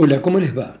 [0.00, 0.80] Hola, ¿cómo les va?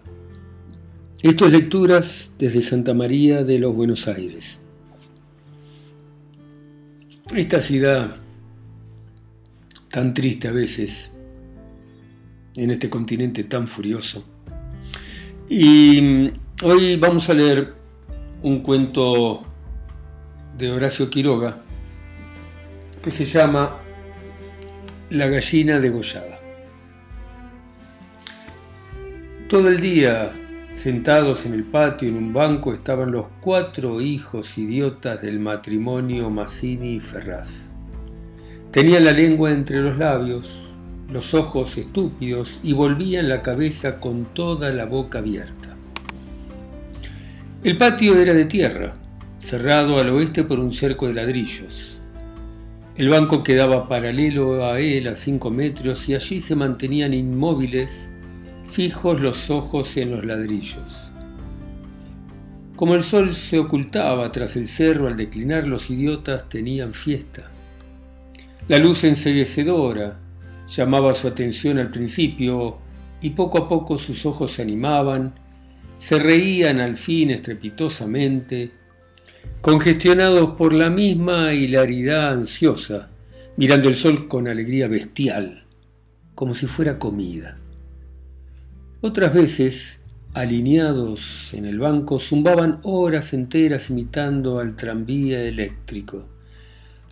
[1.24, 4.60] Esto es Lecturas desde Santa María de los Buenos Aires.
[7.34, 8.14] Esta ciudad
[9.90, 11.10] tan triste a veces,
[12.54, 14.24] en este continente tan furioso.
[15.48, 16.30] Y mm,
[16.62, 17.74] hoy vamos a leer
[18.42, 19.44] un cuento
[20.56, 21.60] de Horacio Quiroga
[23.02, 23.78] que se llama
[25.10, 26.37] La gallina degollada.
[29.48, 30.30] Todo el día,
[30.74, 36.96] sentados en el patio en un banco, estaban los cuatro hijos idiotas del matrimonio Mazzini
[36.96, 37.70] y Ferraz.
[38.70, 40.50] Tenían la lengua entre los labios,
[41.10, 45.74] los ojos estúpidos y volvían la cabeza con toda la boca abierta.
[47.64, 48.96] El patio era de tierra,
[49.38, 51.96] cerrado al oeste por un cerco de ladrillos.
[52.96, 58.10] El banco quedaba paralelo a él a cinco metros y allí se mantenían inmóviles
[58.70, 61.12] fijos los ojos en los ladrillos.
[62.76, 67.50] Como el sol se ocultaba tras el cerro al declinar, los idiotas tenían fiesta.
[68.68, 70.20] La luz enseguecedora
[70.68, 72.78] llamaba su atención al principio
[73.20, 75.34] y poco a poco sus ojos se animaban,
[75.96, 78.70] se reían al fin estrepitosamente,
[79.60, 83.10] congestionados por la misma hilaridad ansiosa,
[83.56, 85.64] mirando el sol con alegría bestial,
[86.36, 87.58] como si fuera comida.
[89.00, 90.00] Otras veces,
[90.34, 96.26] alineados en el banco, zumbaban horas enteras imitando al tranvía eléctrico.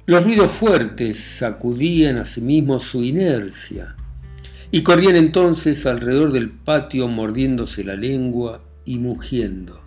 [0.05, 3.95] Los ruidos fuertes sacudían a sí mismos su inercia
[4.73, 9.81] y corrían entonces alrededor del patio mordiéndose la lengua y mugiendo.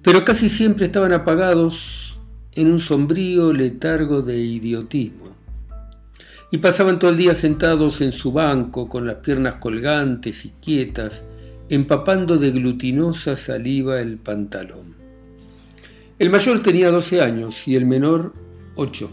[0.00, 2.18] Pero casi siempre estaban apagados
[2.52, 5.26] en un sombrío letargo de idiotismo
[6.50, 11.26] y pasaban todo el día sentados en su banco con las piernas colgantes y quietas,
[11.68, 14.94] empapando de glutinosa saliva el pantalón.
[16.18, 18.32] El mayor tenía 12 años y el menor
[18.76, 19.10] 8.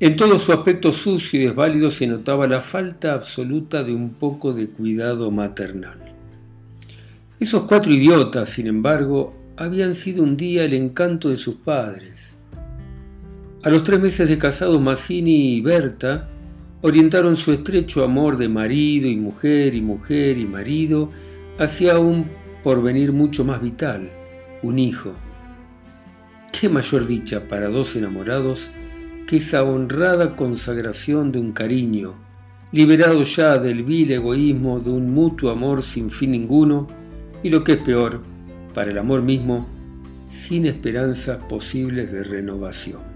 [0.00, 4.52] En todo su aspecto sucio y desválido se notaba la falta absoluta de un poco
[4.52, 5.98] de cuidado maternal.
[7.38, 12.31] Esos cuatro idiotas, sin embargo, habían sido un día el encanto de sus padres
[13.62, 16.28] a los tres meses de casado, Mazzini y Berta
[16.80, 21.10] orientaron su estrecho amor de marido y mujer y mujer y marido
[21.58, 22.26] hacia un
[22.64, 24.10] porvenir mucho más vital,
[24.64, 25.12] un hijo.
[26.50, 28.68] ¿Qué mayor dicha para dos enamorados
[29.28, 32.14] que esa honrada consagración de un cariño,
[32.72, 36.88] liberado ya del vil egoísmo de un mutuo amor sin fin ninguno
[37.44, 38.22] y lo que es peor,
[38.74, 39.68] para el amor mismo,
[40.26, 43.11] sin esperanzas posibles de renovación?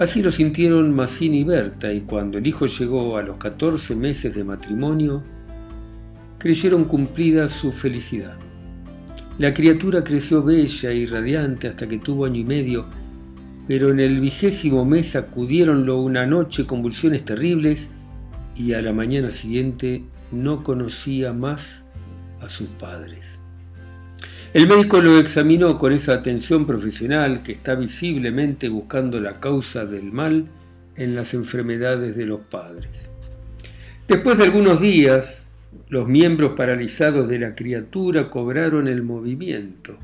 [0.00, 4.34] Así lo sintieron Mazzini y Berta, y cuando el hijo llegó a los 14 meses
[4.34, 5.22] de matrimonio,
[6.38, 8.38] creyeron cumplida su felicidad.
[9.38, 12.86] La criatura creció bella y radiante hasta que tuvo año y medio,
[13.68, 17.90] pero en el vigésimo mes acudieronlo una noche convulsiones terribles
[18.56, 21.84] y a la mañana siguiente no conocía más
[22.40, 23.39] a sus padres.
[24.52, 30.10] El médico lo examinó con esa atención profesional que está visiblemente buscando la causa del
[30.10, 30.46] mal
[30.96, 33.12] en las enfermedades de los padres.
[34.08, 35.46] Después de algunos días,
[35.88, 39.96] los miembros paralizados de la criatura cobraron el movimiento,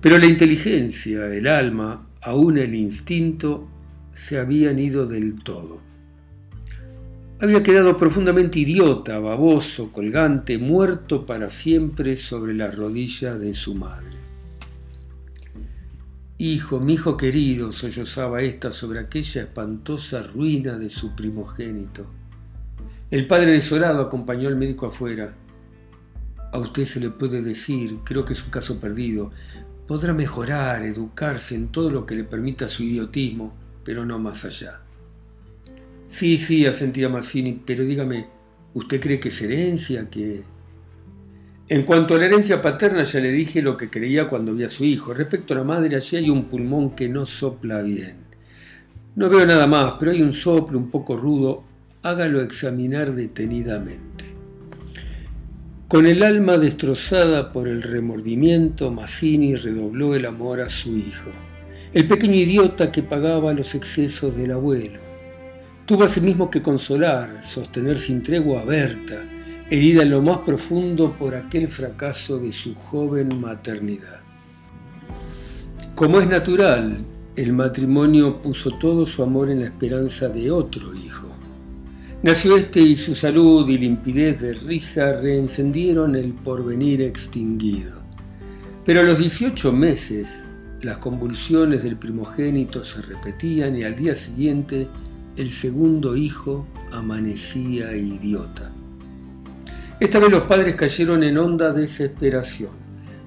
[0.00, 3.68] pero la inteligencia, el alma, aún el instinto,
[4.12, 5.80] se habían ido del todo.
[7.42, 14.16] Había quedado profundamente idiota, baboso, colgante, muerto para siempre sobre la rodilla de su madre.
[16.38, 22.06] Hijo, mi hijo querido, sollozaba ésta sobre aquella espantosa ruina de su primogénito.
[23.10, 25.34] El padre desolado acompañó al médico afuera.
[26.52, 29.32] A usted se le puede decir, creo que es un caso perdido.
[29.88, 34.81] Podrá mejorar, educarse en todo lo que le permita su idiotismo, pero no más allá.
[36.12, 38.26] Sí, sí, asentía Mazzini, pero dígame,
[38.74, 40.10] ¿usted cree que es herencia?
[40.10, 40.42] Que...
[41.70, 44.68] En cuanto a la herencia paterna ya le dije lo que creía cuando vi a
[44.68, 45.14] su hijo.
[45.14, 48.16] Respecto a la madre, allí hay un pulmón que no sopla bien.
[49.16, 51.64] No veo nada más, pero hay un soplo un poco rudo.
[52.02, 54.26] Hágalo examinar detenidamente.
[55.88, 61.30] Con el alma destrozada por el remordimiento, Mazzini redobló el amor a su hijo,
[61.94, 65.11] el pequeño idiota que pagaba los excesos del abuelo.
[65.92, 69.26] Tuvo asimismo que consolar, sostener sin tregua a Berta,
[69.68, 74.22] herida en lo más profundo por aquel fracaso de su joven maternidad.
[75.94, 77.04] Como es natural,
[77.36, 81.28] el matrimonio puso todo su amor en la esperanza de otro hijo.
[82.22, 88.00] Nació este y su salud y limpidez de risa reencendieron el porvenir extinguido.
[88.86, 90.48] Pero a los 18 meses
[90.80, 94.88] las convulsiones del primogénito se repetían y al día siguiente
[95.36, 98.70] el segundo hijo amanecía idiota.
[99.98, 102.70] Esta vez los padres cayeron en honda desesperación.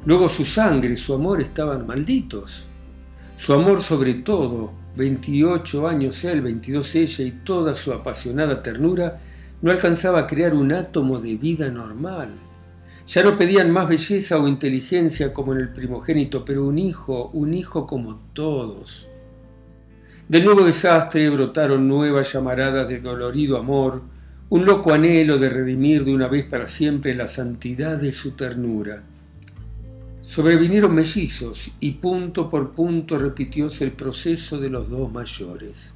[0.06, 2.66] Luego su sangre y su amor estaban malditos.
[3.38, 9.19] Su amor sobre todo, 28 años él, 22 ella y toda su apasionada ternura,
[9.62, 12.30] no alcanzaba a crear un átomo de vida normal.
[13.08, 17.54] Ya no pedían más belleza o inteligencia como en el primogénito, pero un hijo, un
[17.54, 19.08] hijo como todos.
[20.27, 24.01] Del nuevo desastre brotaron nuevas llamaradas de dolorido amor,
[24.50, 29.04] un loco anhelo de redimir de una vez para siempre la santidad de su ternura.
[30.22, 35.94] Sobrevinieron mellizos y punto por punto repitióse el proceso de los dos mayores.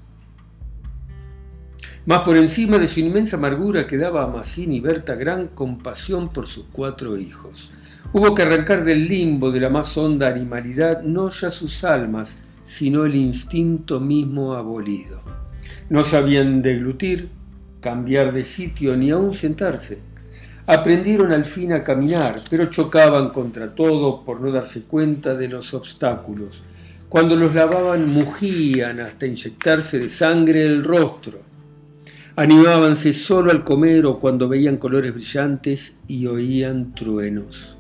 [2.05, 6.45] Mas por encima de su inmensa amargura quedaba a Mazzini y Berta gran compasión por
[6.45, 7.71] sus cuatro hijos.
[8.13, 12.37] Hubo que arrancar del limbo de la más honda animalidad no ya sus almas,
[12.69, 15.24] sino el instinto mismo abolido.
[15.89, 17.30] No sabían deglutir,
[17.81, 19.98] cambiar de sitio ni aún sentarse.
[20.68, 25.74] Aprendieron al fin a caminar, pero chocaban contra todo por no darse cuenta de los
[25.74, 26.62] obstáculos.
[27.10, 31.39] Cuando los lavaban mugían hasta inyectarse de sangre el rostro.
[32.36, 37.75] Animábanse solo al comer o cuando veían colores brillantes y oían truenos.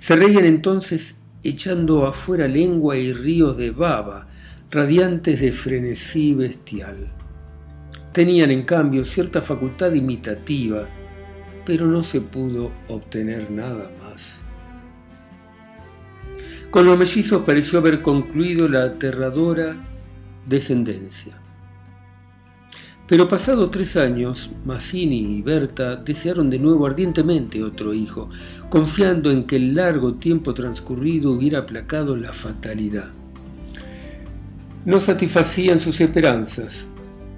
[0.00, 1.14] Se reían entonces
[1.44, 4.26] echando afuera lengua y ríos de baba,
[4.70, 7.12] radiantes de frenesí bestial.
[8.12, 10.88] Tenían en cambio cierta facultad imitativa,
[11.66, 14.44] pero no se pudo obtener nada más.
[16.70, 19.76] Con los mellizos pareció haber concluido la aterradora
[20.46, 21.43] descendencia.
[23.06, 28.30] Pero pasado tres años, Mazzini y Berta desearon de nuevo ardientemente otro hijo,
[28.70, 33.12] confiando en que el largo tiempo transcurrido hubiera aplacado la fatalidad.
[34.86, 36.88] No satisfacían sus esperanzas,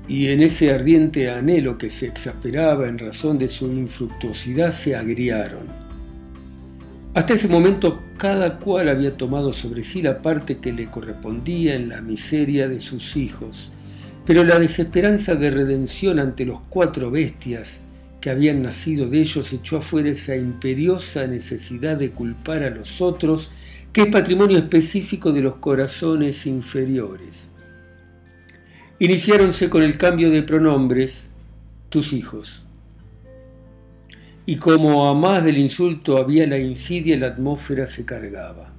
[0.06, 5.66] y en ese ardiente anhelo que se exasperaba en razón de su infructuosidad se agriaron.
[7.14, 11.88] Hasta ese momento cada cual había tomado sobre sí la parte que le correspondía en
[11.88, 13.72] la miseria de sus hijos,
[14.26, 17.80] pero la desesperanza de redención ante los cuatro bestias
[18.20, 23.52] que habían nacido de ellos echó afuera esa imperiosa necesidad de culpar a los otros,
[23.92, 27.48] que es patrimonio específico de los corazones inferiores.
[28.98, 31.30] Iniciáronse con el cambio de pronombres
[31.88, 32.64] tus hijos.
[34.44, 38.72] Y como a más del insulto había la insidia, la atmósfera se cargaba.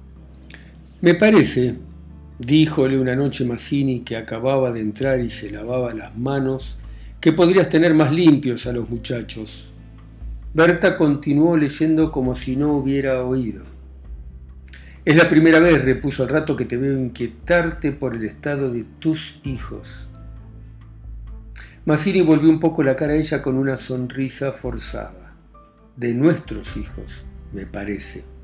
[1.00, 1.74] Me parece,
[2.38, 6.78] díjole una noche Mazzini que acababa de entrar y se lavaba las manos,
[7.20, 9.68] que podrías tener más limpios a los muchachos.
[10.54, 13.64] Berta continuó leyendo como si no hubiera oído.
[15.04, 18.84] Es la primera vez, repuso al rato, que te veo inquietarte por el estado de
[18.98, 20.06] tus hijos.
[21.86, 25.34] Mazzini volvió un poco la cara a ella con una sonrisa forzada.
[25.96, 28.37] De nuestros hijos, me parece.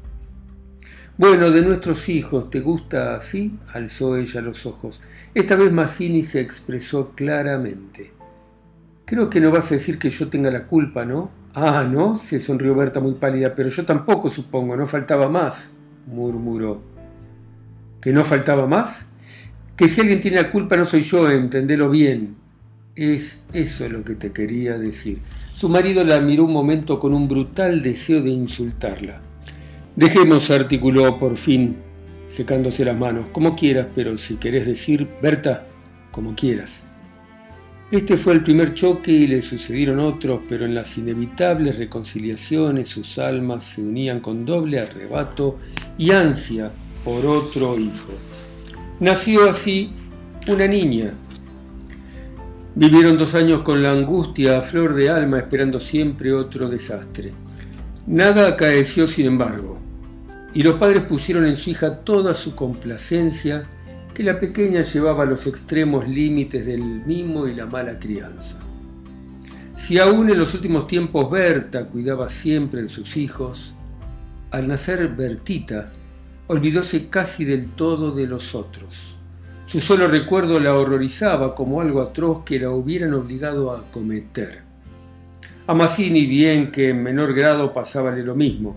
[1.17, 3.57] Bueno, de nuestros hijos, ¿te gusta así?
[3.73, 5.01] alzó ella los ojos.
[5.33, 8.11] Esta vez Mazzini se expresó claramente.
[9.05, 11.31] Creo que no vas a decir que yo tenga la culpa, ¿no?
[11.55, 12.17] Ah, ¿no?
[12.17, 15.73] se sonrió Berta muy pálida, pero yo tampoco supongo, no faltaba más,
[16.09, 16.83] murmuró.
[18.01, 19.09] ¿Que no faltaba más?
[19.77, 22.35] Que si alguien tiene la culpa no soy yo, entendelo bien,
[22.97, 25.21] es eso lo que te quería decir.
[25.53, 29.21] Su marido la miró un momento con un brutal deseo de insultarla.
[29.96, 31.77] Dejemos, articuló por fin,
[32.27, 35.67] secándose las manos, como quieras, pero si querés decir, Berta,
[36.10, 36.84] como quieras.
[37.91, 43.19] Este fue el primer choque y le sucedieron otros, pero en las inevitables reconciliaciones sus
[43.19, 45.58] almas se unían con doble arrebato
[45.96, 46.72] y ansia
[47.05, 48.13] por otro hijo.
[48.98, 49.93] Nació así
[50.48, 51.15] una niña,
[52.77, 57.32] Vivieron dos años con la angustia a flor de alma esperando siempre otro desastre.
[58.05, 59.79] Nada acaeció sin embargo,
[60.55, 63.67] y los padres pusieron en su hija toda su complacencia
[64.15, 68.56] que la pequeña llevaba a los extremos límites del mimo y la mala crianza.
[69.75, 73.75] Si aún en los últimos tiempos Berta cuidaba siempre de sus hijos,
[74.53, 75.93] al nacer Bertita
[76.46, 79.15] olvidóse casi del todo de los otros
[79.67, 84.63] su solo recuerdo la horrorizaba como algo atroz que la hubieran obligado a cometer.
[85.67, 88.77] A Mazzini bien que en menor grado pasábale lo mismo.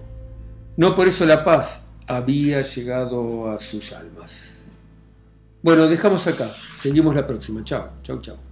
[0.78, 4.70] No por eso la paz había llegado a sus almas.
[5.64, 6.52] Bueno, dejamos acá.
[6.80, 7.64] Seguimos la próxima.
[7.64, 8.47] Chao, chao, chao.